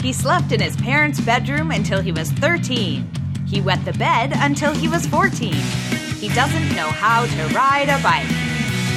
[0.00, 3.10] He slept in his parents' bedroom until he was 13.
[3.48, 5.52] He wet the bed until he was 14.
[5.52, 8.28] He doesn't know how to ride a bike.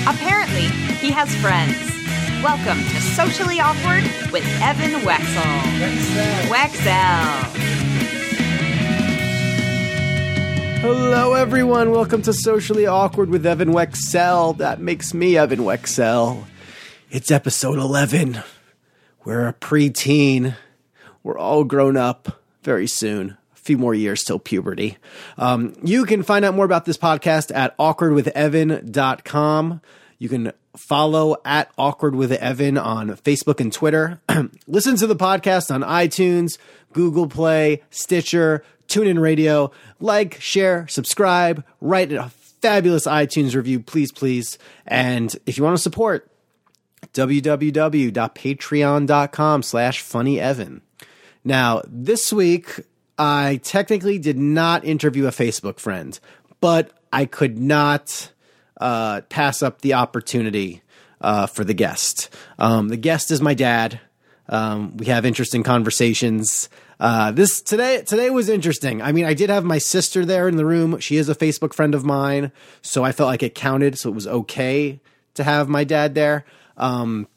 [0.08, 0.68] Apparently,
[0.98, 1.76] he has friends.
[2.44, 5.62] Welcome to Socially Awkward with Evan Wecksell.
[6.50, 7.58] Wecksell.
[10.82, 11.90] Hello, everyone.
[11.90, 14.58] Welcome to Socially Awkward with Evan Wecksell.
[14.60, 16.46] That makes me Evan Wecksell.
[17.10, 18.44] It's episode 11.
[19.26, 20.56] We're a preteen.
[21.24, 23.38] We're all grown up very soon.
[23.54, 24.98] A few more years till puberty.
[25.38, 29.82] Um, you can find out more about this podcast at awkwardwithevan.com.
[30.18, 34.22] You can follow at awkward with Evan on Facebook and Twitter.
[34.68, 36.60] Listen to the podcast on iTunes,
[36.94, 39.72] Google Play, Stitcher, TuneIn Radio.
[40.00, 42.30] Like, share, subscribe, write a
[42.62, 44.60] fabulous iTunes review, please, please.
[44.86, 46.30] And if you want to support,
[47.14, 50.82] www.patreon.com slash funnyevan.
[51.44, 52.82] Now, this week,
[53.18, 56.20] I technically did not interview a Facebook friend,
[56.60, 58.32] but I could not
[58.80, 60.82] uh, pass up the opportunity
[61.20, 62.30] uh, for the guest.
[62.60, 64.00] Um, the guest is my dad.
[64.50, 66.70] Um, we have interesting conversations.
[67.00, 69.02] Uh, this today today was interesting.
[69.02, 71.00] I mean, I did have my sister there in the room.
[71.00, 73.98] She is a Facebook friend of mine, so I felt like it counted.
[73.98, 75.00] So it was okay
[75.36, 76.46] to have my dad there.
[76.78, 77.28] Um,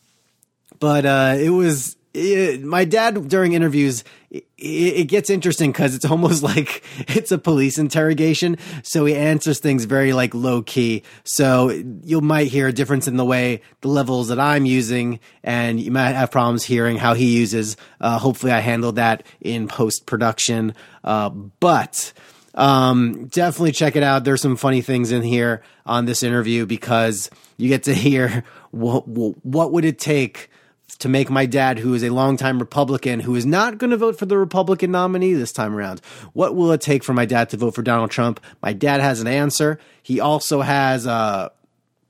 [0.80, 4.04] but uh, it was it, my dad during interviews.
[4.30, 8.56] It, it gets interesting because it's almost like it's a police interrogation.
[8.82, 11.02] So he answers things very like low key.
[11.24, 15.80] So you might hear a difference in the way the levels that I'm using, and
[15.80, 17.76] you might have problems hearing how he uses.
[18.00, 20.74] Uh, hopefully, I handled that in post production.
[21.02, 22.12] Uh, but
[22.54, 24.24] um, definitely check it out.
[24.24, 29.06] There's some funny things in here on this interview because you get to hear what,
[29.08, 30.50] what would it take
[30.98, 34.18] to make my dad, who is a longtime Republican, who is not going to vote
[34.18, 36.00] for the Republican nominee this time around,
[36.32, 38.40] what will it take for my dad to vote for Donald Trump?
[38.62, 39.78] My dad has an answer.
[40.02, 41.48] He also has uh,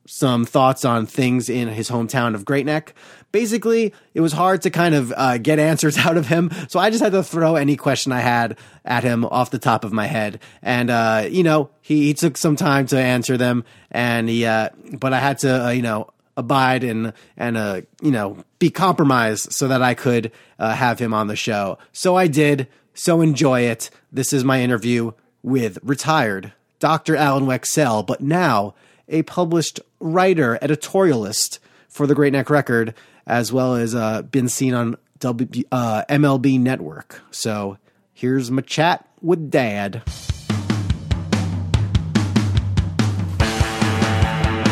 [0.06, 2.94] some thoughts on things in his hometown of Great Neck.
[3.32, 6.90] Basically, it was hard to kind of uh, get answers out of him, so I
[6.90, 10.06] just had to throw any question I had at him off the top of my
[10.06, 10.40] head.
[10.62, 14.70] And uh, you know, he, he, took some time to answer them, and he, uh,
[14.92, 19.52] but I had to, uh, you know, abide and and uh, you know be compromised
[19.52, 21.78] so that I could uh, have him on the show.
[21.92, 22.68] So I did.
[22.94, 23.90] So enjoy it.
[24.12, 25.12] This is my interview
[25.42, 27.16] with retired Dr.
[27.16, 28.74] Alan Wecksell, but now
[29.08, 31.58] a published writer, editorialist
[31.88, 32.94] for the Great Neck Record,
[33.26, 37.20] as well as uh, been seen on w, uh, MLB Network.
[37.30, 37.78] So
[38.12, 40.02] here's my chat with Dad.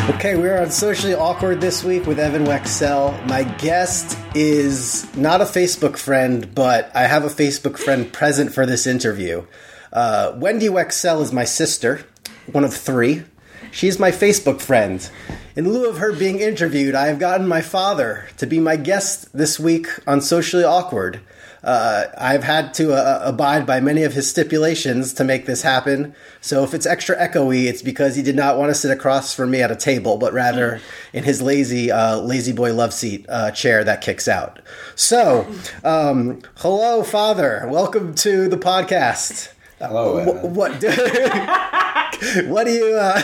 [0.09, 3.25] Okay, we're on Socially Awkward this week with Evan Wecksell.
[3.25, 8.65] My guest is not a Facebook friend, but I have a Facebook friend present for
[8.65, 9.45] this interview.
[9.93, 12.05] Uh, Wendy Wecksell is my sister,
[12.51, 13.23] one of three.
[13.71, 15.09] She's my Facebook friend.
[15.55, 19.31] In lieu of her being interviewed, I have gotten my father to be my guest
[19.31, 21.21] this week on Socially Awkward.
[21.63, 26.13] Uh, I've had to uh, abide by many of his stipulations to make this happen.
[26.41, 29.51] So if it's extra echoey, it's because he did not want to sit across from
[29.51, 30.81] me at a table, but rather
[31.13, 34.59] in his lazy, uh, lazy boy love seat uh, chair that kicks out.
[34.95, 35.47] So,
[35.85, 37.65] um, hello, father.
[37.69, 39.53] Welcome to the podcast.
[39.79, 40.25] Hello.
[40.49, 40.81] What?
[40.81, 40.83] What,
[42.47, 42.95] what do you?
[42.95, 43.21] Uh,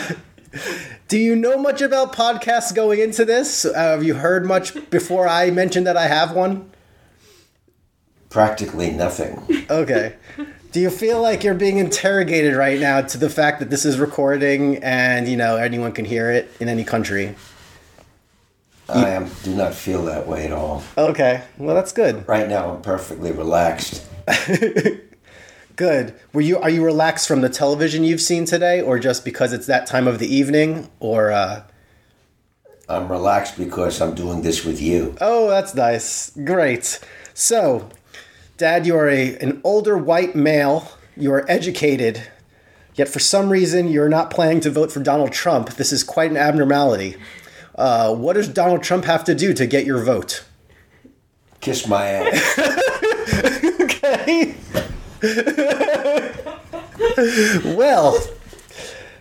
[1.08, 3.64] do you know much about podcasts going into this?
[3.64, 6.69] Uh, have you heard much before I mentioned that I have one?
[8.30, 9.66] Practically nothing.
[9.68, 10.14] Okay.
[10.72, 13.98] Do you feel like you're being interrogated right now to the fact that this is
[13.98, 17.34] recording and you know anyone can hear it in any country?
[18.88, 20.82] I am, do not feel that way at all.
[20.96, 22.26] Okay, well that's good.
[22.28, 24.04] Right now, I'm perfectly relaxed.
[25.80, 26.14] Good.
[26.34, 29.66] Were you are you relaxed from the television you've seen today, or just because it's
[29.66, 31.30] that time of the evening, or?
[31.30, 31.62] Uh...
[32.86, 35.16] I'm relaxed because I'm doing this with you.
[35.22, 36.32] Oh, that's nice.
[36.44, 37.00] Great.
[37.34, 37.88] So,
[38.56, 40.92] Dad, you are a an older white male.
[41.16, 42.22] You are educated,
[42.94, 45.70] yet for some reason you're not planning to vote for Donald Trump.
[45.70, 47.16] This is quite an abnormality.
[47.74, 50.44] Uh, what does Donald Trump have to do to get your vote?
[51.60, 52.58] Kiss my ass.
[53.80, 54.54] okay.
[57.76, 58.18] well,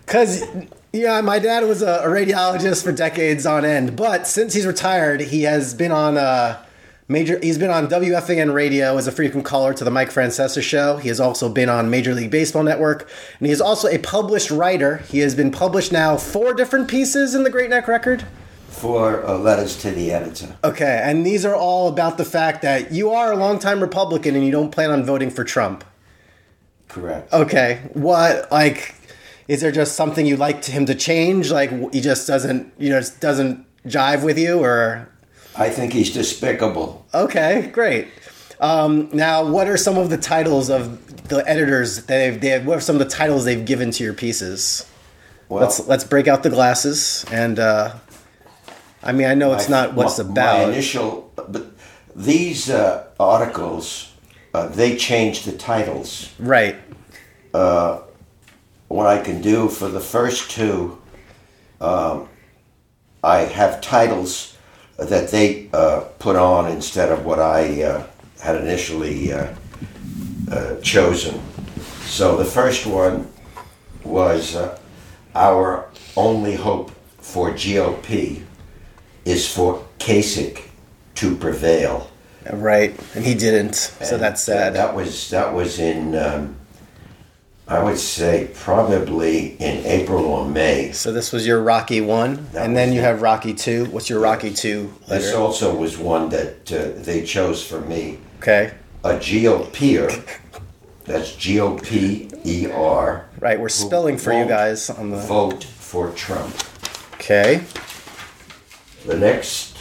[0.06, 0.44] because
[0.92, 5.44] yeah, my dad was a, radiologist for decades on end, but since he's retired, he
[5.44, 6.64] has been on uh,
[7.10, 7.40] major.
[7.42, 10.98] He's been on WFAN radio as a frequent caller to the Mike Francesa show.
[10.98, 13.10] He has also been on Major League Baseball Network,
[13.40, 14.98] and he is also a published writer.
[15.10, 18.26] He has been published now four different pieces in the Great Neck Record.
[18.70, 20.56] Four uh, letters to the editor.
[20.64, 24.46] Okay, and these are all about the fact that you are a longtime Republican and
[24.46, 25.84] you don't plan on voting for Trump.
[26.88, 27.34] Correct.
[27.34, 28.96] Okay, what like
[29.48, 31.52] is there just something you'd like to him to change?
[31.52, 35.10] Like he just doesn't, you know, just doesn't jive with you, or
[35.60, 37.06] I think he's despicable.
[37.14, 38.08] okay, great.
[38.62, 42.66] Um, now, what are some of the titles of the editors that they've, they have,
[42.66, 44.90] what are some of the titles they've given to your pieces?
[45.48, 47.96] Well, let's let's break out the glasses and uh,
[49.02, 50.68] I mean I know it's my- not what's my- about.
[50.68, 51.66] My initial, but
[52.16, 54.14] these uh, articles,
[54.54, 56.30] uh, they change the titles.
[56.40, 56.76] right.
[57.52, 61.00] what I can do for the first two,
[61.82, 62.28] um,
[63.24, 64.49] I have titles
[65.06, 68.08] that they uh, put on instead of what I uh,
[68.42, 69.54] had initially uh,
[70.52, 71.40] uh, chosen.
[72.02, 73.32] So the first one
[74.04, 74.80] was uh,
[75.36, 78.44] Our Only Hope for GOP
[79.26, 80.64] is for Kasich
[81.16, 82.10] to prevail.
[82.52, 84.74] Right, and he didn't, so And that's sad.
[84.74, 86.56] That was that was in um,
[87.72, 90.92] I would say probably in April or May.
[90.92, 93.04] so this was your Rocky one, That and then you it.
[93.04, 93.86] have Rocky two.
[93.86, 98.18] What's your Rocky two This also was one that uh, they chose for me.
[98.40, 98.74] Okay,
[99.04, 100.10] A GOPer,
[101.06, 103.26] that's G O P E R.
[103.40, 103.60] right.
[103.60, 105.18] We're spelling for you guys on the.
[105.18, 106.56] Vote for Trump.
[107.16, 107.62] Okay,
[109.06, 109.76] The next,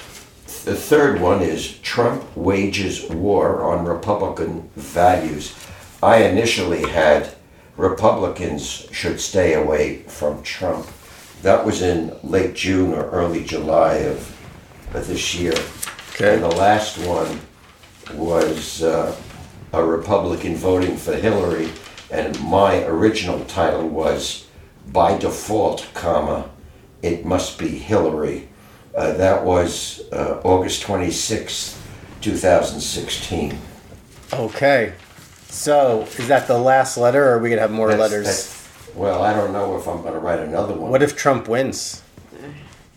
[0.66, 5.54] the third one is Trump wages war on Republican values.
[6.02, 7.34] I initially had
[7.78, 10.86] Republicans should stay away from Trump.
[11.42, 14.36] That was in late June or early July of,
[14.94, 15.54] of this year.
[16.10, 16.34] Okay.
[16.34, 17.40] And the last one
[18.14, 19.16] was uh,
[19.72, 21.70] a Republican voting for Hillary,
[22.10, 24.48] and my original title was
[24.88, 26.50] by default, comma,
[27.02, 28.48] it must be Hillary.
[28.92, 31.78] Uh, that was uh, August 26th,
[32.22, 33.56] 2016.
[34.32, 34.94] okay.
[35.48, 38.26] So is that the last letter, or are we gonna have more That's- letters?
[38.26, 38.54] that's-
[38.94, 40.90] well, I don't know if I'm going to write another one.
[40.90, 42.02] What if Trump wins?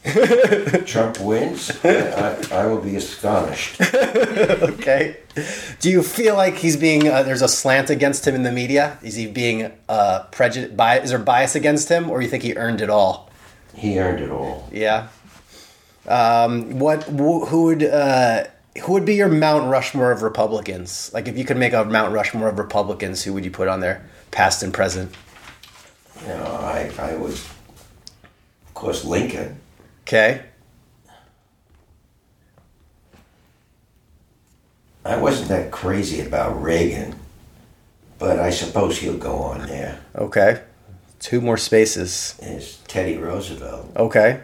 [0.85, 1.69] Trump wins?
[1.85, 3.79] I, I will be astonished.
[4.71, 5.17] Okay.
[5.79, 8.97] Do you feel like he's being uh, there's a slant against him in the media?
[9.03, 10.75] Is he being uh, prejudiced?
[10.75, 13.29] Bi- is there bias against him, or you think he earned it all?
[13.75, 14.67] He earned it all.
[14.71, 15.09] Yeah.
[16.07, 17.03] Um, what?
[17.03, 17.83] Wh- who would?
[17.83, 18.45] Uh,
[18.79, 21.11] who would be your Mount Rushmore of Republicans?
[21.13, 23.79] Like, if you could make a Mount Rushmore of Republicans, who would you put on
[23.81, 25.13] there, past and present?
[26.21, 27.45] You know, I, I was,
[28.67, 29.59] of course, Lincoln.
[30.03, 30.43] Okay.
[35.03, 37.15] I wasn't that crazy about Reagan,
[38.19, 39.99] but I suppose he'll go on there.
[40.15, 40.61] Okay.
[41.19, 42.35] Two more spaces.
[42.41, 43.91] Is Teddy Roosevelt.
[43.95, 44.41] Okay.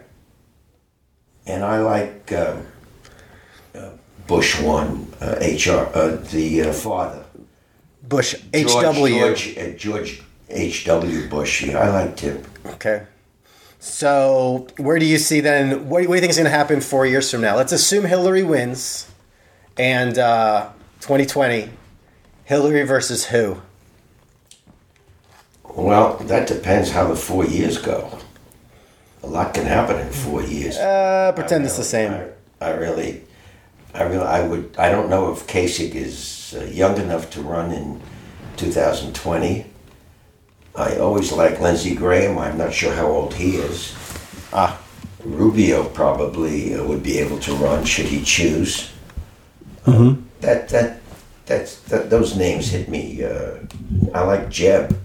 [1.46, 2.62] And I like um, uh,
[4.28, 7.24] Bush one, uh, HR, uh, the uh, father.
[8.04, 9.20] Bush H.W.
[9.20, 11.30] George, uh, George H.W.
[11.30, 11.64] Bush.
[11.64, 12.44] Yeah, I liked him.
[12.66, 13.04] Okay.
[13.80, 15.88] So, where do you see then?
[15.88, 17.56] What, what do you think is going to happen four years from now?
[17.56, 19.10] Let's assume Hillary wins,
[19.78, 20.70] and uh,
[21.02, 21.70] 2020,
[22.46, 23.62] Hillary versus who?
[25.64, 28.18] Well, that depends how the four years go.
[29.22, 30.78] A lot can happen in four years.
[30.78, 32.14] Uh, pretend it's the same.
[32.60, 33.22] I, I really,
[33.98, 34.76] I really, I would.
[34.78, 38.00] I don't know if Kasich is uh, young enough to run in
[38.58, 39.66] 2020.
[40.76, 42.38] I always like Lindsey Graham.
[42.38, 43.96] I'm not sure how old he is.
[44.54, 44.80] Ah,
[45.24, 48.92] Rubio probably uh, would be able to run should he choose.
[49.86, 50.22] Mm-hmm.
[50.42, 51.02] That that
[51.48, 53.24] that's that, those names hit me.
[53.24, 53.56] Uh,
[54.14, 54.96] I like Jeb,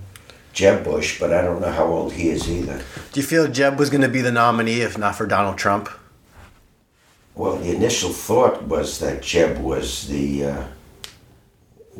[0.52, 2.82] Jeb Bush, but I don't know how old he is either.
[3.12, 5.88] do you feel Jeb was going to be the nominee if not for Donald Trump?
[7.34, 10.64] Well, the initial thought was that Jeb was the uh,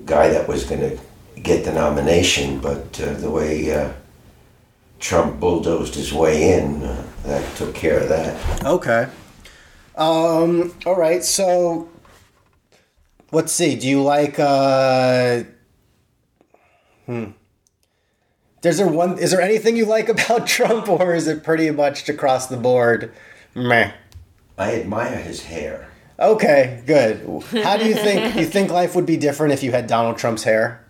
[0.04, 0.98] guy that was going to
[1.40, 3.92] get the nomination, but uh, the way uh,
[5.00, 8.64] Trump bulldozed his way in, uh, that took care of that.
[8.64, 9.08] Okay.
[9.96, 10.74] Um.
[10.86, 11.22] All right.
[11.22, 11.88] So,
[13.30, 13.74] let's see.
[13.76, 14.38] Do you like?
[14.38, 15.42] uh
[17.06, 17.32] Hmm.
[18.62, 19.18] Is there one?
[19.18, 23.12] Is there anything you like about Trump, or is it pretty much across the board?
[23.54, 23.92] Meh.
[24.59, 25.88] I admire his hair.
[26.18, 26.82] Okay.
[26.87, 27.42] Good.
[27.64, 28.37] How do you think?
[28.37, 30.85] you think life would be different if you had Donald Trump's hair?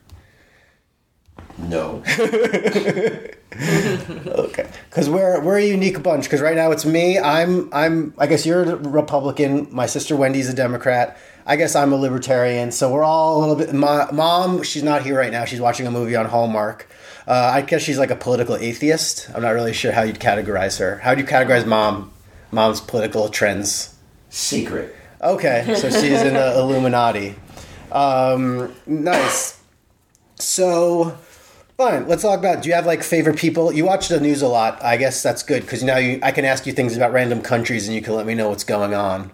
[1.58, 2.02] No.
[3.54, 6.24] Okay, because we're we're a unique bunch.
[6.24, 7.18] Because right now it's me.
[7.18, 8.14] I'm I'm.
[8.16, 9.68] I guess you're a Republican.
[9.70, 11.18] My sister Wendy's a Democrat.
[11.44, 12.72] I guess I'm a Libertarian.
[12.72, 13.74] So we're all a little bit.
[13.74, 15.44] My mom, she's not here right now.
[15.44, 16.88] She's watching a movie on Hallmark.
[17.26, 19.28] Uh, I guess she's like a political atheist.
[19.34, 20.98] I'm not really sure how you'd categorize her.
[20.98, 22.11] How would you categorize mom?
[22.52, 23.96] Mom's political trends?
[24.30, 24.94] Secret.
[25.20, 27.34] Okay, so she's in the Illuminati.
[27.90, 29.60] Um, nice.
[30.36, 31.16] So,
[31.76, 32.08] fine.
[32.08, 32.62] Let's talk about.
[32.62, 33.72] Do you have like favorite people?
[33.72, 34.82] You watch the news a lot.
[34.82, 37.86] I guess that's good because now you, I can ask you things about random countries
[37.86, 39.30] and you can let me know what's going on.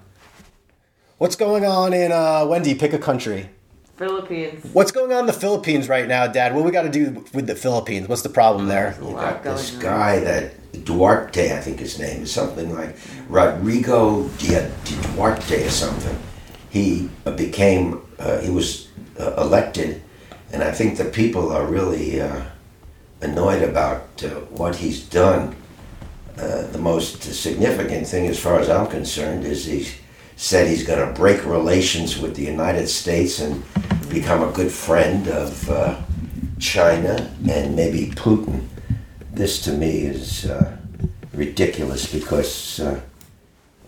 [1.19, 2.75] What's going on in uh, Wendy?
[2.75, 3.51] Pick a country.
[3.99, 4.65] Philippines.
[4.73, 6.55] What's going on in the Philippines right now, Dad?
[6.55, 8.09] What we got to do with the Philippines?
[8.09, 8.97] What's the problem there?
[9.03, 9.99] You got this going on.
[9.99, 12.97] guy that Duarte, I think his name is something like
[13.29, 16.17] Rodrigo Dia- Duarte or something.
[16.71, 18.89] He uh, became, uh, he was
[19.19, 20.01] uh, elected,
[20.53, 22.43] and I think the people are really uh,
[23.21, 25.57] annoyed about uh, what he's done.
[26.37, 29.89] Uh, the most significant thing, as far as I'm concerned, is he
[30.39, 33.61] said he's going to break relations with the United States and
[34.09, 36.01] become a good friend of uh,
[36.61, 38.65] China and maybe Putin.
[39.33, 40.77] This to me is uh,
[41.33, 43.01] ridiculous because uh,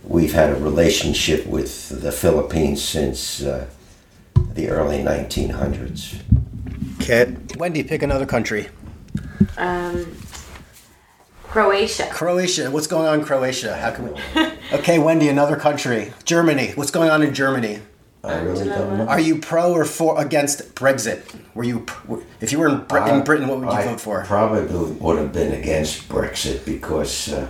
[0.03, 3.67] we've had a relationship with the Philippines since uh,
[4.55, 6.21] the early 1900s.
[6.99, 7.57] Kit.
[7.59, 8.69] Wendy, pick another country.
[9.57, 10.17] Um,
[11.45, 12.09] Croatia.
[12.11, 12.73] Croatia.
[12.73, 13.77] What's going on in Croatia?
[13.77, 14.21] How can we?
[14.73, 16.13] Okay, Wendy, another country.
[16.25, 16.73] Germany.
[16.77, 17.81] What's going on in Germany?
[18.23, 19.07] I really don't know.
[19.09, 21.23] Are you pro or for against Brexit?
[21.55, 21.87] Were you,
[22.41, 24.25] if you were in, Brit- in Britain, what would you I vote for?
[24.25, 27.49] Probably would have been against Brexit because uh,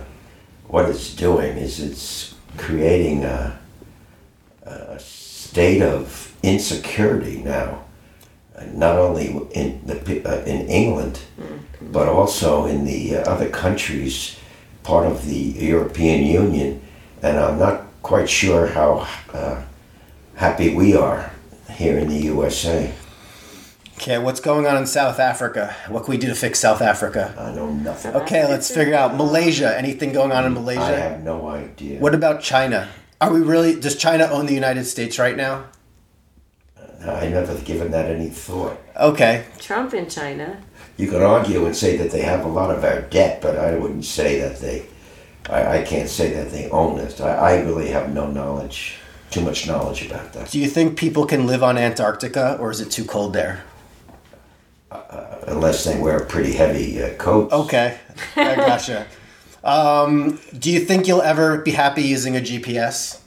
[0.67, 3.59] what it's doing is it's creating a,
[4.63, 7.83] a state of insecurity now,
[8.55, 11.19] uh, not only in the uh, in England,
[11.81, 14.37] but also in the uh, other countries,
[14.83, 16.81] part of the European Union,
[17.21, 19.61] and I'm not quite sure how uh,
[20.35, 21.31] happy we are
[21.69, 22.93] here in the USA.
[23.97, 25.75] Okay, what's going on in South Africa?
[25.87, 27.35] What can we do to fix South Africa?
[27.37, 28.15] I know nothing.
[28.15, 29.77] Okay, let's figure out Malaysia.
[29.77, 30.81] Anything going on in Malaysia?
[30.81, 31.99] I have no idea.
[31.99, 32.89] What about China?
[33.19, 33.79] Are we really?
[33.79, 35.65] Does China own the United States right now?
[37.05, 38.79] I never given that any thought.
[38.99, 40.61] Okay, Trump in China.
[40.97, 43.75] You could argue and say that they have a lot of our debt, but I
[43.75, 44.87] wouldn't say that they.
[45.49, 47.19] I, I can't say that they own it.
[47.19, 48.97] I, I really have no knowledge,
[49.29, 50.51] too much knowledge about that.
[50.51, 53.63] do you think people can live on Antarctica, or is it too cold there?
[55.47, 57.53] Unless they wear pretty heavy uh, coats.
[57.53, 57.97] Okay,
[58.35, 59.07] I gotcha.
[59.63, 63.20] Um, do you think you'll ever be happy using a GPS?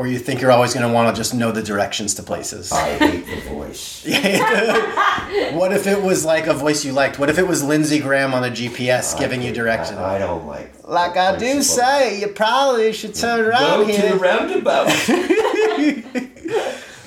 [0.00, 2.72] Or you think you're always going to want to just know the directions to places?
[2.72, 4.02] I hate the voice.
[5.52, 7.18] what if it was like a voice you liked?
[7.18, 9.98] What if it was Lindsey Graham on the GPS giving you directions?
[9.98, 10.88] I, I don't like.
[10.88, 14.00] like I do say, you probably should turn around here.
[14.00, 14.88] To the roundabout.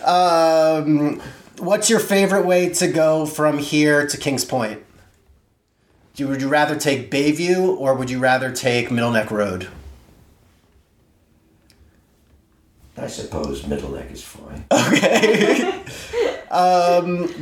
[0.05, 1.21] Um,
[1.59, 4.83] what's your favorite way to go from here to Kings Point?
[6.19, 9.69] Would you rather take Bayview or would you rather take Middle Neck Road?
[12.97, 14.65] I suppose Middle Neck is fine.
[14.71, 15.83] Okay.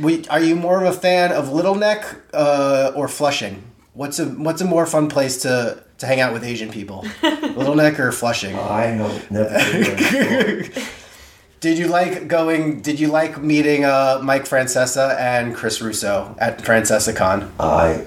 [0.00, 3.62] We, are you more of a fan of Little Neck uh, or Flushing?
[3.92, 7.06] What's a what's a more fun place to, to hang out with Asian people?
[7.22, 8.58] Little Neck or Flushing?
[8.58, 10.90] I know, never given any thought.
[11.60, 12.80] Did you like going?
[12.80, 17.50] Did you like meeting uh, Mike Francesa and Chris Russo at FrancesaCon?
[17.60, 18.04] I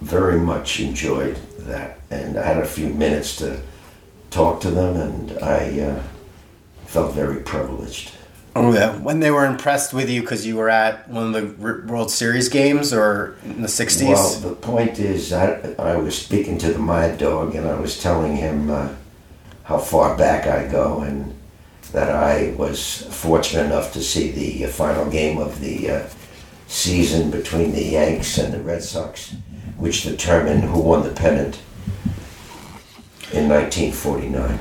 [0.00, 3.60] very much enjoyed that, and I had a few minutes to
[4.30, 6.02] talk to them, and I uh,
[6.96, 8.10] felt very privileged.
[8.54, 11.92] Oh yeah, when they were impressed with you because you were at one of the
[11.92, 14.08] World Series games or in the '60s.
[14.08, 18.02] Well, the point is, I, I was speaking to the Mad Dog, and I was
[18.02, 18.94] telling him uh,
[19.64, 21.34] how far back I go, and
[21.92, 26.08] that I was fortunate enough to see the uh, final game of the uh,
[26.66, 29.34] season between the Yanks and the Red Sox,
[29.76, 31.60] which determined who won the pennant
[33.34, 34.58] in 1949.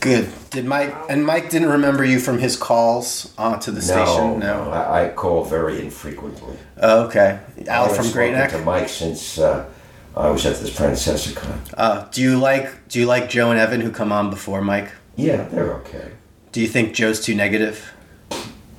[0.00, 0.30] Good.
[0.52, 4.38] Did Mike and Mike didn't remember you from his calls uh, to the station?
[4.38, 6.56] no, I, I call very infrequently.
[6.80, 7.40] Oh, okay.
[7.68, 8.64] Al from Great spoken to Neck.
[8.66, 9.66] Mike since uh,
[10.14, 11.72] I was at this FrancesaCon.
[11.74, 14.90] Uh, do you like Do you like Joe and Evan who come on before Mike?
[15.16, 16.12] Yeah, they're okay.
[16.52, 17.90] Do you think Joe's too negative?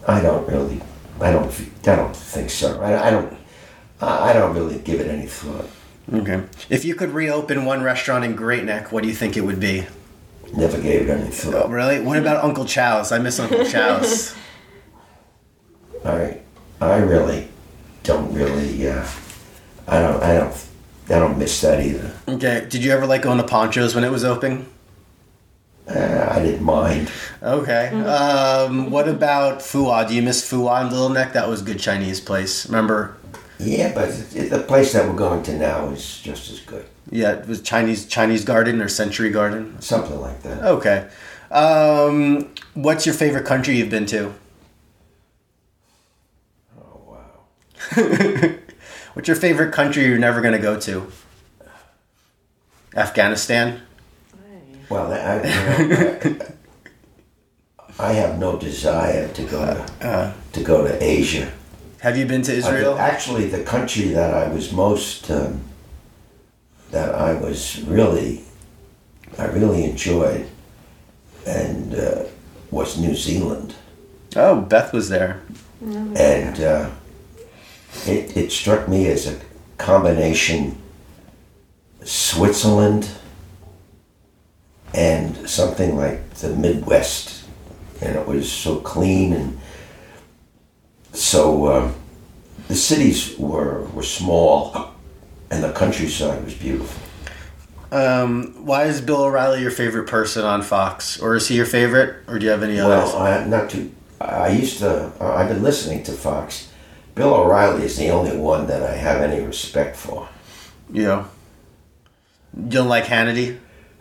[0.07, 0.79] I don't really,
[1.19, 1.49] I don't,
[1.87, 2.79] I don't think so.
[2.81, 3.35] I, I don't,
[4.01, 5.65] I don't really give it any thought.
[6.13, 6.43] Okay.
[6.69, 9.59] If you could reopen one restaurant in Great Neck, what do you think it would
[9.59, 9.85] be?
[10.53, 11.69] Never gave it any Oh, thought.
[11.69, 11.99] really?
[11.99, 13.11] What about Uncle Chow's?
[13.11, 14.35] I miss Uncle Chow's.
[16.05, 16.39] I,
[16.81, 17.47] I really
[18.03, 19.05] don't really, uh,
[19.87, 20.65] I don't, I don't,
[21.09, 22.13] I don't miss that either.
[22.27, 22.65] okay.
[22.69, 24.67] Did you ever like going to Ponchos when it was open?
[25.87, 27.09] Uh, I didn't mind.
[27.41, 27.87] Okay.
[28.03, 30.07] Um, what about Fuwa?
[30.07, 31.33] Do you miss Fuwa in Little Neck?
[31.33, 32.65] That was a good Chinese place.
[32.67, 33.17] Remember?
[33.63, 36.85] Yeah, but the place that we're going to now is just as good.
[37.09, 39.79] Yeah, it was Chinese Chinese Garden or Century Garden.
[39.81, 40.63] Something like that.
[40.63, 41.07] Okay.
[41.51, 44.33] Um, what's your favorite country you've been to?
[46.79, 48.49] Oh, wow.
[49.13, 51.11] What's your favorite country you're never going to go to?
[52.95, 53.81] Afghanistan.
[54.89, 56.39] Well, I, you know,
[57.99, 61.51] I, I have no desire to go to, to go to Asia.
[62.03, 62.97] Have you been to Israel?
[62.99, 65.61] Actually, the country that I was most um,
[66.91, 68.43] that I was really
[69.39, 70.49] I really enjoyed
[71.47, 72.25] and uh,
[72.71, 73.75] was New Zealand,
[74.35, 75.43] Oh, Beth was there.
[75.81, 76.89] and uh,
[78.05, 79.39] it it struck me as a
[79.77, 80.77] combination
[82.03, 83.09] Switzerland
[84.93, 87.45] and something like the Midwest,
[88.01, 89.57] and it was so clean and
[91.13, 91.65] so.
[91.65, 91.91] Uh,
[92.69, 94.93] the cities were were small,
[95.51, 97.01] and the countryside was beautiful.
[97.91, 102.15] Um, why is Bill O'Reilly your favorite person on Fox, or is he your favorite,
[102.27, 103.13] or do you have any others?
[103.13, 103.91] Well, I not too.
[104.21, 105.11] I used to.
[105.19, 106.69] I've been listening to Fox.
[107.15, 110.27] Bill O'Reilly is the only one that I have any respect for.
[110.91, 111.25] yeah.
[112.55, 113.57] You don't like Hannity?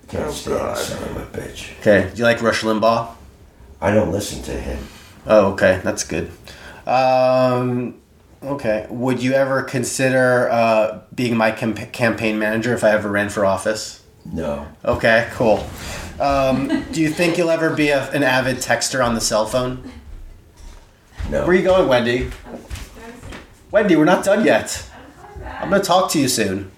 [0.08, 0.76] Can't Oh, stand God.
[0.76, 1.70] the son of a bitch.
[1.80, 2.10] Okay.
[2.12, 3.08] Do you like Rush Limbaugh?
[3.80, 4.86] I don't listen to him.
[5.26, 6.30] Oh, okay, that's good.
[6.86, 8.00] Um,
[8.42, 13.28] okay, would you ever consider uh, being my camp- campaign manager if I ever ran
[13.28, 14.02] for office?
[14.24, 14.66] No.
[14.84, 15.66] Okay, cool.
[16.20, 19.90] Um, do you think you'll ever be a, an avid texter on the cell phone?
[21.30, 21.40] No.
[21.40, 22.30] Where are you going, Wendy?
[23.70, 24.88] Wendy, we're not done yet.
[25.60, 26.70] I'm gonna talk to you soon.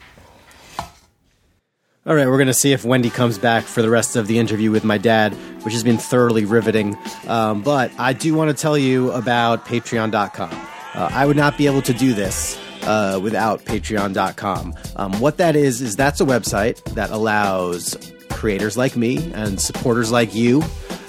[2.07, 4.39] All right, we're going to see if Wendy comes back for the rest of the
[4.39, 5.33] interview with my dad,
[5.65, 6.99] which has been thoroughly riveting.
[7.27, 10.51] Um, but I do want to tell you about Patreon.com.
[10.53, 14.75] Uh, I would not be able to do this uh, without Patreon.com.
[14.97, 17.97] Um, what that is, is that's a website that allows
[18.29, 20.63] creators like me and supporters like you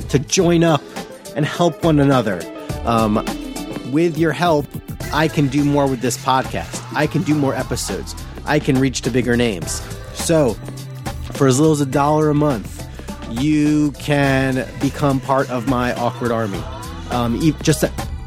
[0.08, 0.82] to join up
[1.36, 2.42] and help one another.
[2.86, 3.16] Um,
[3.92, 4.66] with your help,
[5.12, 6.82] I can do more with this podcast.
[6.96, 8.16] I can do more episodes.
[8.46, 9.82] I can reach to bigger names.
[10.13, 10.56] So,
[11.36, 12.88] for as little as a dollar a month,
[13.30, 16.62] you can become part of my awkward army.
[17.12, 17.84] Um, just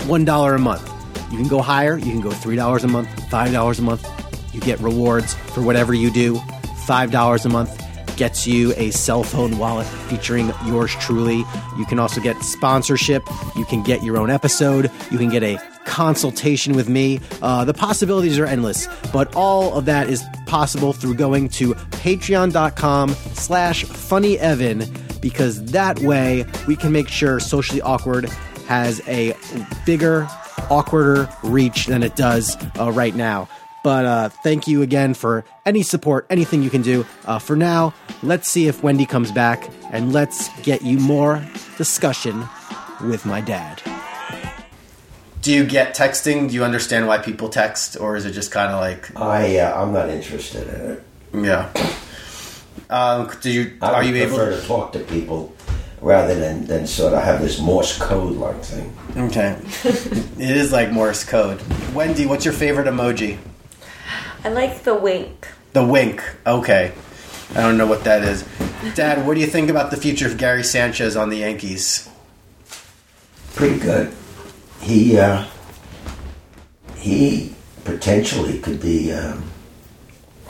[0.06, 0.86] one dollar a month.
[1.30, 1.96] You can go higher.
[1.96, 4.06] You can go three dollars a month, five dollars a month.
[4.54, 6.40] You get rewards for whatever you do.
[6.86, 7.84] Five dollars a month
[8.16, 11.44] gets you a cell phone wallet featuring yours truly.
[11.78, 13.22] You can also get sponsorship.
[13.54, 14.90] You can get your own episode.
[15.10, 17.18] You can get a consultation with me.
[17.42, 23.10] Uh, the possibilities are endless, but all of that is possible through going to patreon.com
[23.34, 28.26] slash funnyevan because that way we can make sure socially awkward
[28.68, 29.34] has a
[29.84, 30.24] bigger
[30.70, 33.48] awkwarder reach than it does uh, right now
[33.82, 37.06] but uh, thank you again for any support, anything you can do.
[37.24, 41.42] Uh, for now, let's see if Wendy comes back and let's get you more
[41.78, 42.46] discussion
[43.04, 43.80] with my dad.
[45.48, 46.50] Do you get texting?
[46.50, 49.82] Do you understand why people text, or is it just kind of like, I uh,
[49.82, 51.46] I'm not interested in it.
[51.46, 51.72] yeah?
[52.90, 54.36] Um, do you I are would you able?
[54.36, 55.56] prefer to talk to people
[56.02, 58.94] rather than, than sort of have this Morse code like thing.
[59.16, 59.56] Okay,
[60.38, 61.62] it is like Morse code.
[61.94, 63.38] Wendy, what's your favorite emoji?
[64.44, 65.48] I like the wink.
[65.72, 66.22] The wink.
[66.46, 66.92] Okay.
[67.52, 68.46] I don't know what that is.
[68.94, 72.06] Dad, what do you think about the future of Gary Sanchez on the Yankees?
[73.54, 74.12] Pretty good.
[74.80, 75.44] He uh,
[76.96, 79.44] he potentially could be um,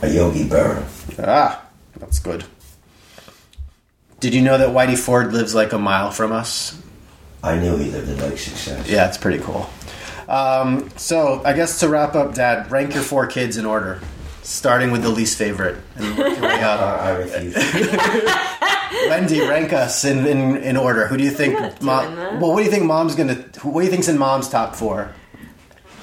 [0.02, 0.84] a Yogi Berra.
[1.18, 1.64] Ah,
[1.98, 2.44] that's good.
[4.20, 6.80] Did you know that Whitey Ford lives like a mile from us?
[7.42, 8.88] I knew he lived in Lake Success.
[8.88, 9.70] Yeah, it's pretty cool.
[10.28, 14.00] Um, so, I guess to wrap up, Dad, rank your four kids in order,
[14.42, 16.96] starting with the least favorite and work your way Uh.
[17.00, 18.74] I refuse.
[19.08, 21.06] Wendy, rank us in, in, in order.
[21.06, 21.58] Who do you think?
[21.58, 23.34] not Mom, well, what do you think Mom's gonna?
[23.62, 25.12] What do you think's in Mom's top four?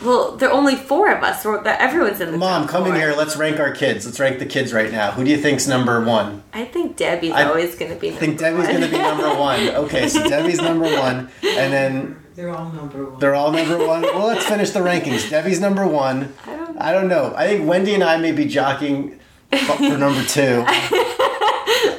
[0.03, 1.43] Well, there are only four of us.
[1.43, 3.13] We're, that everyone's in the Mom, top come in here.
[3.17, 4.05] Let's rank our kids.
[4.05, 5.11] Let's rank the kids right now.
[5.11, 6.43] Who do you think's number one?
[6.53, 8.09] I think Debbie's I always going to be.
[8.09, 9.61] I think Debbie's going to be number one.
[9.85, 13.19] Okay, so Debbie's number one, and then They're all number one.
[13.19, 14.01] they're all number one.
[14.03, 15.29] Well, let's finish the rankings.
[15.29, 16.33] Debbie's number one.
[16.45, 16.77] I don't.
[16.77, 17.33] I don't know.
[17.35, 19.19] I think Wendy and I may be jockeying
[19.51, 20.65] for number two.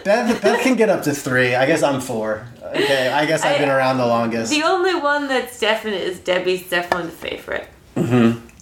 [0.07, 1.57] Beth, Beth can get up to three.
[1.57, 2.47] I guess I'm four.
[2.62, 4.53] Okay, I guess I've been around the longest.
[4.53, 7.69] The only one that's definite is Debbie's definitely the favorite.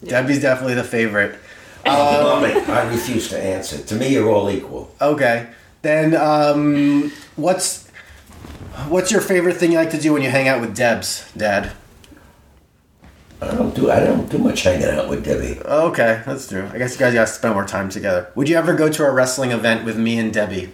[0.03, 1.39] Debbie's definitely the favorite.
[1.87, 3.77] Mom, I refuse to answer.
[3.77, 4.95] To me, you're all equal.
[5.03, 5.49] Okay,
[5.83, 7.91] then um, what's
[8.89, 11.73] what's your favorite thing you like to do when you hang out with Debs, Dad?
[13.43, 15.61] I don't do I don't do much hanging out with Debbie.
[15.61, 16.67] Okay, that's true.
[16.73, 18.31] I guess you guys got to spend more time together.
[18.35, 20.73] Would you ever go to a wrestling event with me and Debbie?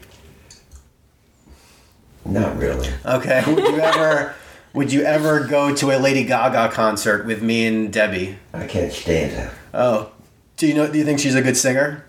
[2.30, 2.88] Not really.
[3.04, 3.42] Okay.
[3.52, 4.34] Would you ever?
[4.72, 8.38] would you ever go to a Lady Gaga concert with me and Debbie?
[8.54, 9.52] I can't stand her.
[9.74, 10.12] Oh,
[10.56, 10.90] do you know?
[10.90, 12.04] Do you think she's a good singer?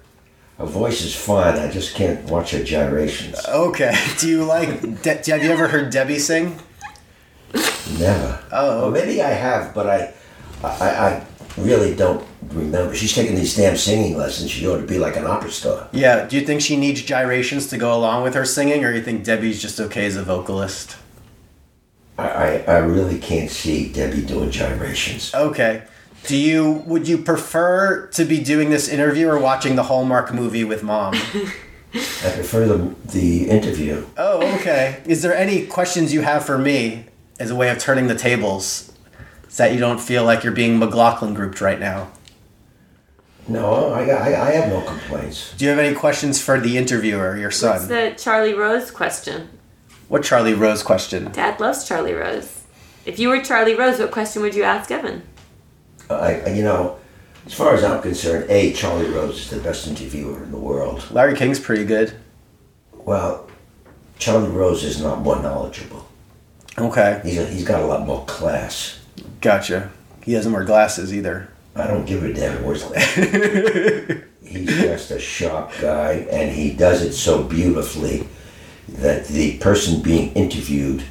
[0.60, 1.58] Her voice is fine.
[1.58, 3.36] I just can't watch her gyrations.
[3.48, 3.96] Okay.
[4.20, 5.02] Do you like?
[5.02, 6.60] De- have you ever heard Debbie sing?
[7.98, 8.44] Never.
[8.52, 8.82] Oh.
[8.82, 10.14] Well, maybe I have, but I,
[10.64, 11.26] I, I
[11.58, 12.96] really don't remember.
[12.96, 14.52] She's taking these damn singing lessons.
[14.52, 15.88] She ought to be like an opera star.
[15.92, 16.26] Yeah.
[16.28, 19.24] Do you think she needs gyrations to go along with her singing, or you think
[19.24, 20.98] Debbie's just okay as a vocalist?
[22.18, 25.34] I, I, I really can't see Debbie doing gyrations.
[25.34, 25.84] Okay.
[26.28, 30.64] Do you would you prefer to be doing this interview or watching the Hallmark movie
[30.64, 31.16] with mom?
[31.94, 34.06] I prefer the the interview.
[34.18, 35.02] oh, okay.
[35.06, 37.06] Is there any questions you have for me
[37.40, 38.91] as a way of turning the tables?
[39.52, 42.10] So that you don't feel like you're being McLaughlin grouped right now.
[43.50, 45.54] No, I, I, I have no complaints.
[45.58, 47.72] Do you have any questions for the interviewer, your son?
[47.72, 47.90] What's son?
[48.12, 49.50] the Charlie Rose question?
[50.08, 51.32] What Charlie Rose question?
[51.34, 52.64] Dad loves Charlie Rose.
[53.06, 55.24] If you were Charlie Rose, what question would you ask Evan?
[56.10, 56.98] I, I- you know,
[57.46, 61.06] as far as I'm concerned, a Charlie Rose is the best interviewer in the world.
[61.12, 62.14] Larry King's pretty good.
[62.94, 63.50] Well,
[64.18, 66.08] Charlie Rose is not more knowledgeable.
[66.78, 69.00] Okay, He's a, he's got a lot more class.
[69.42, 69.92] Gotcha.
[70.24, 71.50] He doesn't wear glasses either.
[71.76, 72.64] I don't give a damn
[74.44, 78.28] He's just a sharp guy, and he does it so beautifully
[78.90, 81.04] that the person being interviewed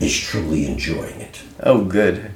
[0.00, 1.40] is truly enjoying it.
[1.60, 2.32] Oh, good.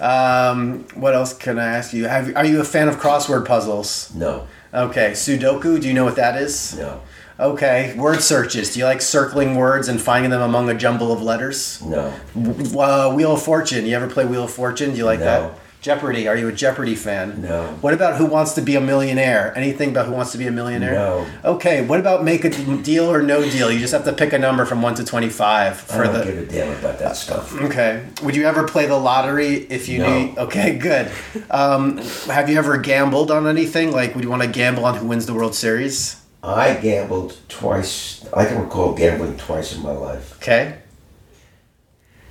[0.00, 2.06] Um, what else can I ask you?
[2.06, 4.12] Have, are you a fan of crossword puzzles?
[4.14, 6.76] No, Okay, Sudoku, do you know what that is?
[6.78, 7.02] no,
[7.40, 8.72] Okay, word searches.
[8.74, 11.80] Do you like circling words and finding them among a jumble of letters?
[11.84, 13.86] no, W- Uh, Wheel of Fortune.
[13.86, 14.92] You ever play Wheel of Fortune?
[14.92, 15.24] Do you like No.
[15.24, 15.50] that?
[15.80, 16.28] Jeopardy.
[16.28, 17.42] Are you a Jeopardy fan?
[17.48, 17.62] No.
[17.80, 19.52] What about Who Wants to Be a Millionaire?
[19.56, 20.92] Anything about Who Wants to Be a Millionaire?
[20.94, 21.26] No.
[21.44, 23.68] Okay, what about Make a Deal or No Deal?
[23.72, 26.24] You just have to pick a number from 1 to 25 I for don't the.
[26.24, 27.60] give a damn about that stuff.
[27.62, 28.02] Okay.
[28.22, 30.08] Would you ever play the lottery if you No.
[30.20, 30.34] knew?
[30.38, 31.08] Okay, good.
[31.50, 31.98] Um,
[32.30, 33.90] have you ever gambled on anything?
[33.90, 36.14] Like, would you want to gamble on who wins the World Series?
[36.42, 38.26] I gambled twice.
[38.34, 40.36] I can recall gambling twice in my life.
[40.38, 40.78] Okay.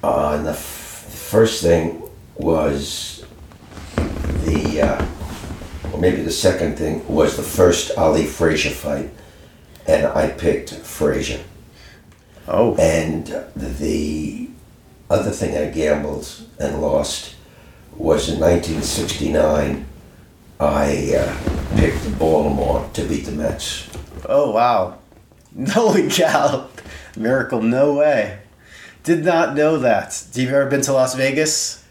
[0.03, 2.03] Uh, and the, f- the first thing
[2.35, 3.23] was
[4.43, 5.05] the, uh,
[5.93, 9.09] or maybe the second thing was the first Ali Frazier fight,
[9.87, 11.41] and I picked Frazier.
[12.47, 12.75] Oh.
[12.75, 14.49] And the
[15.09, 17.35] other thing I gambled and lost
[17.95, 19.85] was in 1969.
[20.59, 23.87] I uh, picked Baltimore to beat the Mets.
[24.27, 24.99] Oh wow!
[25.69, 26.67] Holy cow!
[27.15, 28.39] Miracle, no way.
[29.03, 30.25] Did not know that.
[30.33, 31.83] Have you ever been to Las Vegas?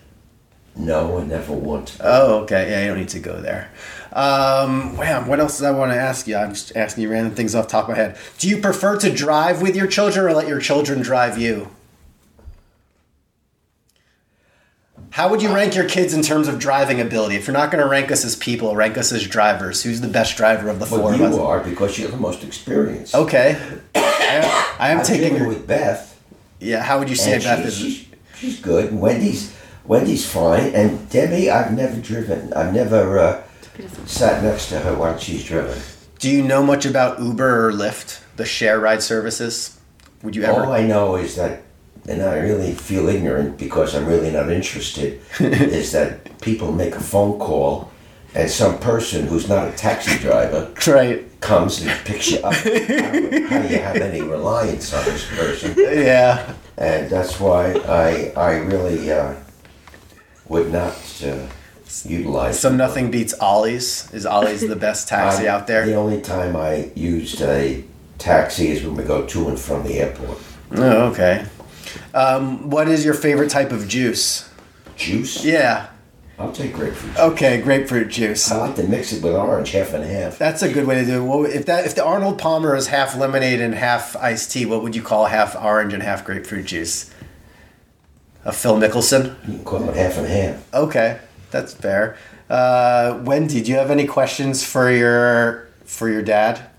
[0.77, 1.87] No, I never won.
[2.01, 2.71] Oh, okay.
[2.71, 3.71] Yeah, you don't need to go there.
[4.12, 6.37] Um, wow, what else did I want to ask you?
[6.37, 8.16] I'm just asking you random things off the top of my head.
[8.38, 11.71] Do you prefer to drive with your children or let your children drive you?
[15.11, 17.35] How would you rank your kids in terms of driving ability?
[17.35, 19.83] If you're not going to rank us as people, rank us as drivers.
[19.83, 21.37] Who's the best driver of the four Well, of you us?
[21.38, 23.14] are because you have the most experience.
[23.14, 23.61] Okay.
[23.96, 25.31] I, I am I've taking.
[25.31, 26.07] driven with Beth.
[26.61, 27.77] Yeah, how would you say Beth she- is?
[27.77, 28.94] she's, she's good.
[28.94, 30.73] Wendy's Wendy's fine.
[30.75, 32.53] And Debbie, I've never driven.
[32.53, 33.42] I've never uh,
[34.07, 35.77] sat next to her while she's driven.
[36.20, 39.81] Do you know much about Uber or Lyft, the share ride services?
[40.23, 40.66] Would you ever?
[40.66, 41.62] All I know is that,
[42.08, 47.00] and I really feel ignorant because I'm really not interested, is that people make a
[47.00, 47.90] phone call
[48.34, 51.40] and some person who's not a taxi driver right.
[51.40, 52.54] comes and picks you up.
[52.54, 55.74] How do you have any reliance on this person?
[55.76, 56.54] Yeah.
[56.76, 59.34] And that's why I, I really uh,
[60.48, 60.94] would not
[61.26, 61.46] uh,
[62.04, 64.10] utilize So nothing beats Ollie's.
[64.12, 65.84] Is Ollie's the best taxi I- out there?
[65.84, 67.84] The only time I used a
[68.18, 70.38] taxi is when we go to and from the airport.
[70.72, 71.46] Oh, okay.
[72.14, 74.50] Um, what is your favorite type of juice?
[74.96, 75.44] Juice?
[75.44, 75.88] Yeah.
[76.40, 77.18] I'll take grapefruit.
[77.18, 78.50] Okay, grapefruit juice.
[78.50, 80.38] I like to mix it with orange, half and half.
[80.38, 81.29] That's a good way to do it.
[81.29, 84.83] Well, if that if the Arnold Palmer is half lemonade and half iced tea, what
[84.83, 87.11] would you call half orange and half grapefruit juice?
[88.46, 89.37] A Phil Mickelson.
[89.46, 90.74] You can call it half and half.
[90.74, 92.16] Okay, that's fair.
[92.48, 96.69] Uh, Wendy, do you have any questions for your for your dad?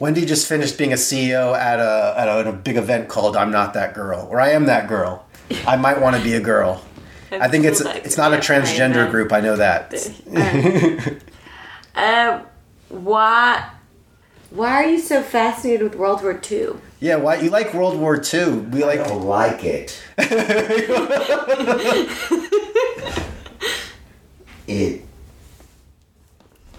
[0.00, 3.36] Wendy just finished being a CEO at a at a, at a big event called
[3.36, 5.26] "I'm Not That Girl," or "I Am That Girl."
[5.66, 6.82] I might want to be a girl.
[7.30, 9.32] I think it's it's not a transgender group.
[9.32, 9.94] I know that.
[11.92, 12.40] Uh,
[12.88, 13.68] why?
[14.50, 16.70] Why are you so fascinated with World War II?
[17.00, 18.50] Yeah, why you like World War II?
[18.70, 20.00] We I like don't like it.
[24.66, 25.04] it.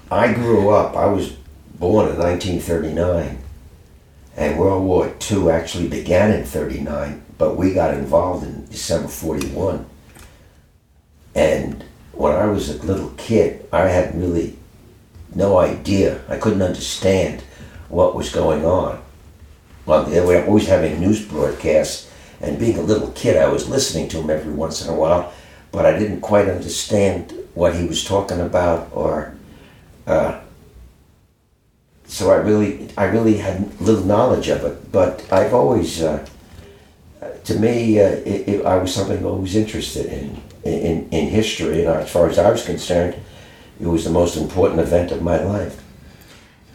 [0.09, 0.95] I grew up.
[0.95, 1.35] I was
[1.81, 3.39] born in 1939,
[4.37, 9.87] and World War II actually began in 39, but we got involved in December 41.
[11.33, 14.57] And when I was a little kid, I had really
[15.33, 16.21] no idea.
[16.29, 17.41] I couldn't understand
[17.89, 19.01] what was going on.
[19.87, 24.07] Well, they were always having news broadcasts, and being a little kid, I was listening
[24.09, 25.33] to him every once in a while,
[25.71, 29.35] but I didn't quite understand what he was talking about, or
[30.05, 30.41] uh,
[32.11, 34.91] so I really, I really had little knowledge of it.
[34.91, 36.27] But I've always, uh,
[37.45, 41.85] to me, uh, it, it, I was something I was interested in, in, in history,
[41.85, 43.15] and as far as I was concerned,
[43.79, 45.81] it was the most important event of my life.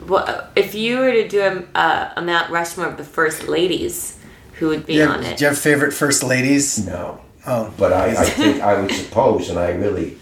[0.09, 4.19] Well, if you were to do a, uh, a Mount Rushmore of the first ladies,
[4.55, 5.39] who would be You on have, it?
[5.39, 6.87] do you have favorite first ladies?
[6.87, 7.21] No.
[7.47, 10.17] Oh, But I, I think I would suppose, and I really,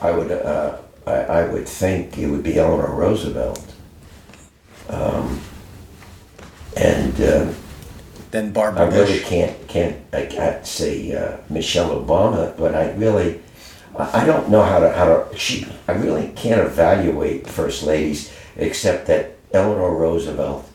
[0.00, 3.69] I would, uh, I, I would think it would be Eleanor Roosevelt.
[4.90, 5.40] Um,
[6.76, 7.52] and uh,
[8.32, 9.24] then I Barbara really Bush.
[9.28, 13.40] can't, can't, I can't say uh, Michelle Obama, but I really,
[13.96, 18.32] I I don't know how to, how to, she, I really can't evaluate first ladies
[18.56, 20.68] except that Eleanor Roosevelt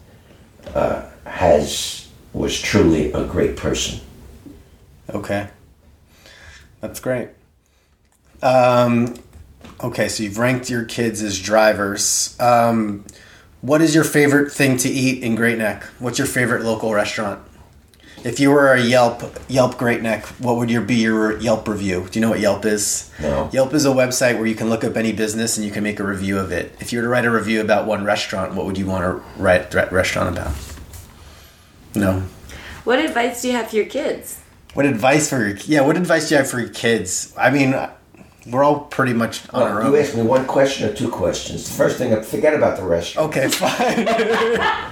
[0.73, 3.99] uh, has, was truly a great person.
[5.09, 5.49] Okay,
[6.81, 7.29] that's great.
[8.41, 9.15] Um,
[9.83, 12.37] okay, so you've ranked your kids as drivers.
[12.39, 13.05] Um,
[13.65, 15.83] what is your favorite thing to eat in Great Neck?
[15.97, 17.41] What's your favorite local restaurant?
[18.23, 22.07] If you were a Yelp Yelp Great Neck, what would your be your Yelp review?
[22.09, 23.11] Do you know what Yelp is?
[23.19, 23.49] No.
[23.51, 25.99] Yelp is a website where you can look up any business and you can make
[25.99, 26.75] a review of it.
[26.79, 29.41] If you were to write a review about one restaurant, what would you want to
[29.41, 30.53] write a restaurant about?
[31.95, 32.23] No.
[32.83, 34.41] What advice do you have for your kids?
[34.75, 35.81] What advice for your yeah?
[35.81, 37.33] What advice do you have for your kids?
[37.35, 37.73] I mean,
[38.49, 40.03] we're all pretty much on our Oh, you own.
[40.03, 41.67] asked me one question or two questions.
[41.67, 43.29] The first thing, forget about the restaurant.
[43.29, 44.05] Okay, fine.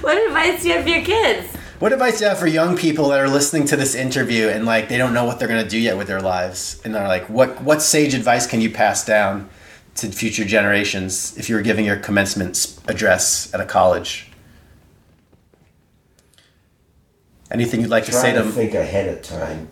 [0.00, 1.56] What advice do you have for your kids?
[1.78, 4.66] what advice do you have for young people that are listening to this interview and
[4.66, 7.28] like they don't know what they're gonna do yet with their lives and they're like,
[7.30, 9.48] what what sage advice can you pass down
[9.96, 14.30] to future generations if you were giving your commencement address at a college?
[17.50, 18.52] Anything you'd like to say to to them?
[18.52, 19.68] think ahead of time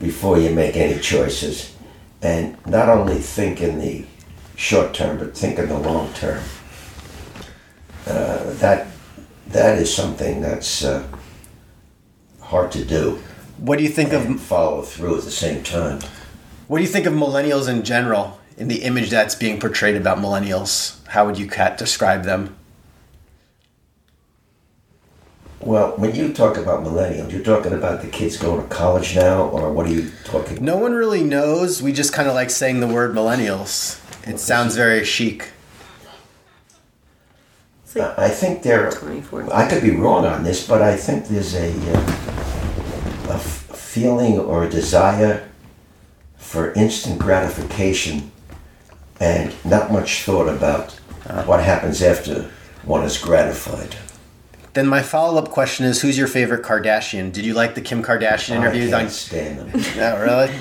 [0.00, 1.76] before you make any choices,
[2.22, 4.04] and not only think in the
[4.56, 6.42] short term, but think in the long term.
[8.06, 8.88] Uh, that
[9.48, 11.06] that is something that's uh,
[12.40, 13.18] hard to do
[13.58, 16.00] What do you think of follow through at the same time.
[16.66, 18.40] What do you think of millennials in general?
[18.56, 22.56] In the image that's being portrayed about millennials, how would you describe them?
[25.62, 29.42] Well, when you talk about millennials, you're talking about the kids going to college now,
[29.48, 30.64] or what are you talking?
[30.64, 31.82] No one really knows.
[31.82, 34.00] We just kind of like saying the word millennials.
[34.26, 35.50] It sounds very chic.
[37.94, 38.90] Like I think there.
[38.90, 39.52] 24.
[39.52, 42.00] I could be wrong on this, but I think there's a uh,
[43.30, 45.46] a f- feeling or a desire
[46.36, 48.30] for instant gratification,
[49.18, 50.92] and not much thought about
[51.46, 52.50] what happens after
[52.84, 53.96] one is gratified.
[54.72, 57.32] Then my follow up question is, who's your favorite Kardashian?
[57.32, 58.92] Did you like the Kim Kardashian interviews?
[58.92, 59.70] I on can't stand them.
[59.98, 60.54] Oh, really?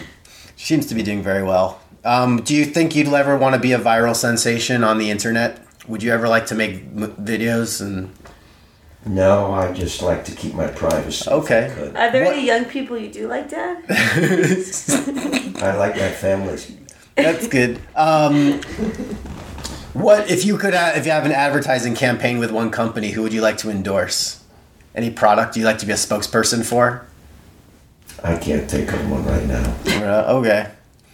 [0.56, 1.80] She seems to be doing very well.
[2.04, 5.60] Um, do you think you'd ever want to be a viral sensation on the internet?
[5.88, 8.12] Would you ever like to make m- videos and?
[9.06, 11.30] no, I just like to keep my privacy.
[11.30, 11.66] Okay.
[11.96, 13.84] Are there What- any young people you do like, Dad?
[13.90, 16.58] I like my family.
[17.16, 17.80] That's good.
[17.96, 18.62] Um,
[19.94, 23.22] what if you could uh, if you have an advertising campaign with one company, who
[23.24, 24.44] would you like to endorse?
[24.96, 27.06] Any product you like to be a spokesperson for?
[28.24, 29.76] I can't think of one right now.
[29.88, 30.72] Uh, okay.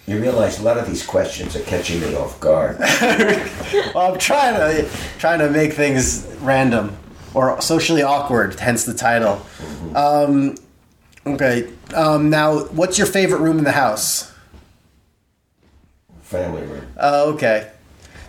[0.08, 2.78] You realize a lot of these questions are catching me off guard.
[3.94, 6.96] Well, I'm trying to trying to make things random
[7.34, 9.46] or socially awkward, hence the title.
[9.94, 10.56] Um,
[11.26, 11.70] okay.
[11.94, 14.34] Um, now, what's your favorite room in the house?
[16.22, 16.88] Family room.
[16.98, 17.72] Oh, okay.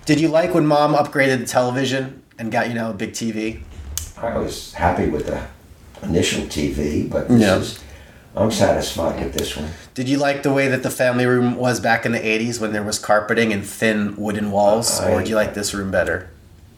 [0.06, 3.62] Did you like when mom upgraded the television and got you know a big TV?
[4.16, 5.42] I was happy with the
[6.02, 7.56] initial TV, but this Yeah.
[7.56, 7.78] is,
[8.36, 9.68] I'm satisfied with this one.
[9.94, 12.72] Did you like the way that the family room was back in the 80s when
[12.72, 15.00] there was carpeting and thin wooden walls?
[15.00, 16.28] or do you like this room better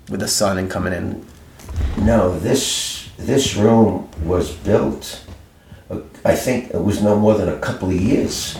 [0.09, 1.25] with the sun and coming in?
[1.99, 5.21] No, this this room was built.
[5.91, 8.57] uh, I think it was no more than a couple of years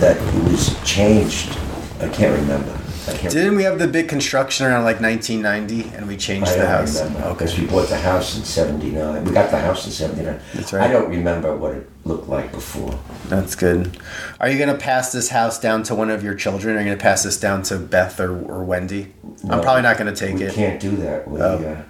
[0.00, 1.56] that it was changed.
[2.00, 2.72] I can't remember.
[3.08, 6.52] I can't Didn't we have the big construction around like 1990 and we changed I
[6.52, 7.02] the don't house?
[7.02, 9.24] remember because we bought the house in '79.
[9.24, 10.40] We got the house in '79.
[10.54, 10.88] That's right.
[10.88, 12.98] I don't remember what it looked like before.
[13.26, 13.98] That's good.
[14.40, 16.74] Are you going to pass this house down to one of your children?
[16.74, 19.12] Or are you going to pass this down to Beth or, or Wendy?
[19.44, 20.54] I'm No, probably not going to take we it.
[20.54, 21.28] can't do that.
[21.28, 21.56] We, Oh.
[21.58, 21.82] uh,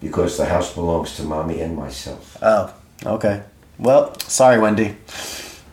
[0.00, 2.36] because the house belongs to mommy and myself.
[2.42, 2.72] Oh,
[3.06, 3.42] okay.
[3.78, 4.96] Well, sorry, Wendy.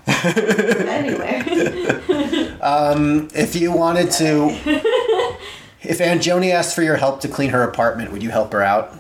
[0.09, 1.43] Anyway.
[2.61, 4.49] If you wanted to,
[5.81, 8.61] if Aunt Joni asked for your help to clean her apartment, would you help her
[8.61, 8.95] out?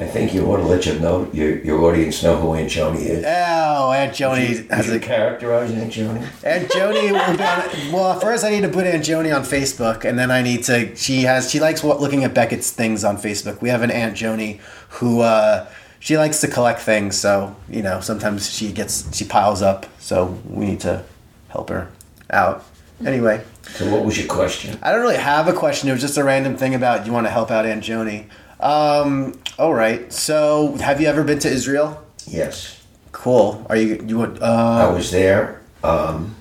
[0.00, 3.00] I think you want to let you know your your audience know who Aunt Joni
[3.00, 3.24] is.
[3.26, 6.22] Oh, Aunt Joni has Has a a characterize Aunt Joni?
[6.44, 10.04] Aunt Joni will be on, well first I need to put Aunt Joni on Facebook
[10.04, 13.16] and then I need to she has she likes what looking at Beckett's things on
[13.16, 13.60] Facebook.
[13.60, 15.66] We have an Aunt Joni who uh
[15.98, 20.38] she likes to collect things so you know sometimes she gets she piles up so
[20.48, 21.02] we need to
[21.48, 21.90] help her
[22.30, 22.64] out.
[23.06, 24.78] Anyway, So what was your question?
[24.82, 25.88] I don't really have a question.
[25.88, 28.26] It was just a random thing about you want to help out Aunt Joni.
[28.60, 30.12] Um, all right.
[30.12, 32.04] So, have you ever been to Israel?
[32.26, 32.74] Yes,
[33.12, 33.64] Cool.
[33.70, 34.42] Are you you want?
[34.42, 36.34] I Uh, was there um,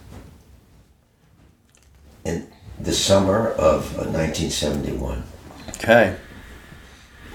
[2.25, 2.47] in
[2.79, 5.23] the summer of uh, 1971.
[5.69, 6.15] okay.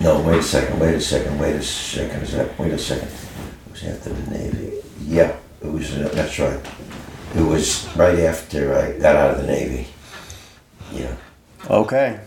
[0.00, 2.22] No, wait a second, wait a second, wait a second.
[2.22, 3.08] Is that, wait a second.
[3.08, 4.72] It was after the Navy.
[5.06, 6.58] Yeah, it was, uh, that's right.
[7.34, 9.88] It was right after I got out of the Navy.
[10.92, 11.16] Yeah.
[11.70, 12.20] Okay.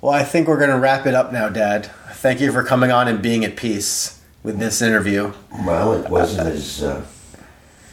[0.00, 1.90] Well, I think we're gonna wrap it up now, Dad.
[2.12, 5.32] Thank you for coming on and being at peace with this interview.
[5.64, 7.04] Well, it wasn't as uh,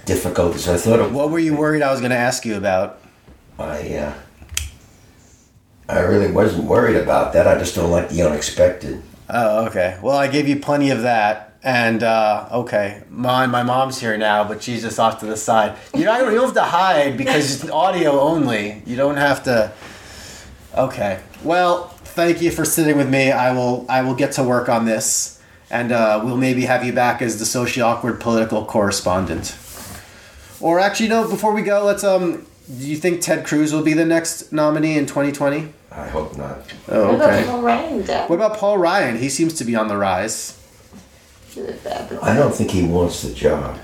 [0.06, 1.12] difficult as I thought it was.
[1.12, 3.00] What were you worried I was gonna ask you about?
[3.60, 4.14] I, uh,
[5.90, 7.48] I really wasn't worried about that.
[7.48, 9.02] I just don't like the unexpected.
[9.30, 9.98] Oh, okay.
[10.02, 11.53] Well, I gave you plenty of that.
[11.64, 15.78] And uh, okay, my my mom's here now, but she's just off to the side.
[15.96, 18.82] You don't, you don't have to hide because it's audio only.
[18.86, 19.72] You don't have to.
[20.78, 21.22] Okay.
[21.44, 23.32] Well, thank you for sitting with me.
[23.32, 26.92] I will I will get to work on this, and uh, we'll maybe have you
[26.92, 29.56] back as the socially awkward political correspondent.
[30.60, 31.30] Or actually, no.
[31.30, 32.46] Before we go, let's um.
[32.68, 35.68] Do you think Ted Cruz will be the next nominee in 2020?
[35.92, 36.60] I hope not.
[36.88, 37.46] Oh, What about.
[37.46, 38.30] Paul Ryan, Dad?
[38.30, 39.18] What about Paul Ryan?
[39.18, 40.58] He seems to be on the rise.
[42.22, 43.80] I don't think he wants the job.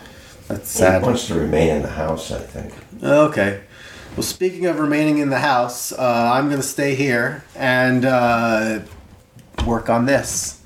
[0.47, 1.01] That's sad.
[1.01, 2.73] He wants to remain in the house, I think.
[3.03, 3.61] Okay.
[4.15, 8.79] Well, speaking of remaining in the house, uh, I'm going to stay here and uh,
[9.65, 10.61] work on this.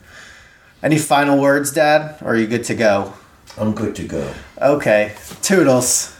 [0.81, 2.21] Any final words, Dad?
[2.21, 3.13] Or are you good to go?
[3.57, 4.33] I'm good to go.
[4.61, 5.13] Okay.
[5.41, 6.15] Toodles.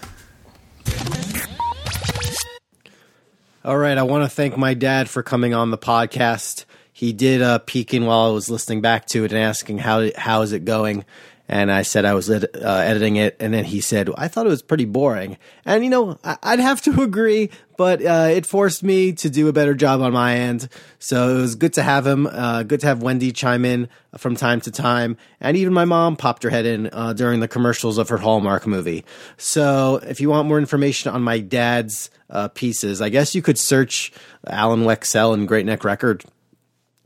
[3.66, 3.98] All right.
[3.98, 6.66] I want to thank my dad for coming on the podcast.
[7.04, 10.42] He did uh, peeking while I was listening back to it and asking how how
[10.42, 11.04] is it going.
[11.50, 14.50] And I said I was uh, editing it, and then he said I thought it
[14.50, 15.38] was pretty boring.
[15.66, 19.50] And you know I- I'd have to agree, but uh, it forced me to do
[19.50, 20.70] a better job on my end.
[21.00, 22.26] So it was good to have him.
[22.26, 26.16] Uh, good to have Wendy chime in from time to time, and even my mom
[26.16, 29.04] popped her head in uh, during the commercials of her Hallmark movie.
[29.36, 33.58] So if you want more information on my dad's uh, pieces, I guess you could
[33.58, 34.14] search
[34.48, 36.24] Alan Wecksell and Great Neck Record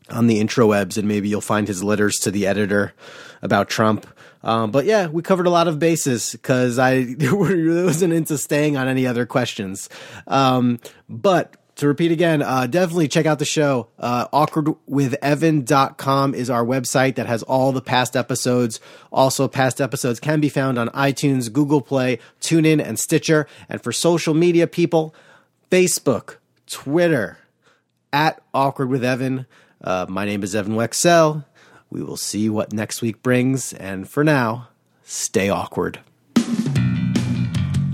[0.09, 2.93] on the intrawebs, and maybe you'll find his letters to the editor
[3.41, 4.07] about Trump.
[4.43, 8.87] Um, but yeah, we covered a lot of bases because I wasn't into staying on
[8.87, 9.89] any other questions.
[10.27, 13.87] Um, but to repeat again, uh, definitely check out the show.
[13.99, 18.79] Uh, awkwardwithevan.com is our website that has all the past episodes.
[19.11, 23.45] Also, past episodes can be found on iTunes, Google Play, TuneIn, and Stitcher.
[23.69, 25.13] And for social media people,
[25.69, 27.37] Facebook, Twitter,
[28.11, 29.45] at Awkward with Evan.
[29.83, 31.45] Uh, my name is Evan Wecksell.
[31.89, 33.73] We will see what next week brings.
[33.73, 34.69] And for now,
[35.03, 35.99] stay awkward.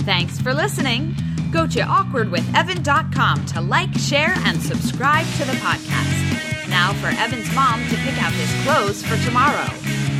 [0.02, 1.15] Thanks for listening.
[1.52, 6.69] Go to awkwardwithevan.com to like, share, and subscribe to the podcast.
[6.69, 9.67] Now for Evan's mom to pick out his clothes for tomorrow.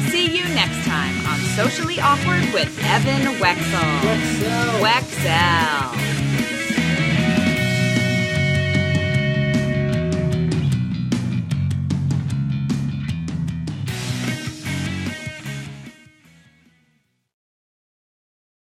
[0.10, 4.00] See you next time on Socially Awkward with Evan Wecksell.
[4.02, 4.80] Wecksell.
[4.82, 6.23] Wecksell.